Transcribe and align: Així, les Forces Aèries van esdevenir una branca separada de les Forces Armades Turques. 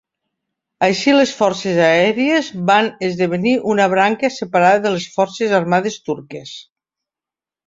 Així, 0.85 1.11
les 1.17 1.33
Forces 1.41 1.81
Aèries 1.87 2.49
van 2.69 2.89
esdevenir 3.09 3.53
una 3.75 3.87
branca 3.93 4.33
separada 4.39 4.81
de 4.87 4.95
les 4.97 5.07
Forces 5.19 5.55
Armades 5.61 6.01
Turques. 6.11 6.57